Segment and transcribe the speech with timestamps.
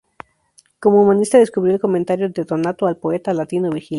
[0.79, 3.89] Como humanista descubrió el "Comentario" de Donato al poeta latino Virgilio.